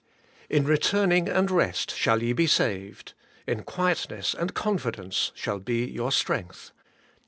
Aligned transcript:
'In 0.49 0.65
returning 0.65 1.29
and 1.29 1.51
rest 1.51 1.95
shall 1.95 2.23
ye 2.23 2.33
be 2.33 2.47
saved; 2.47 3.13
in 3.45 3.61
quietness 3.61 4.33
and 4.33 4.55
confidence 4.55 5.31
shall 5.35 5.59
be 5.59 5.85
your 5.85 6.11
strength. 6.11 6.71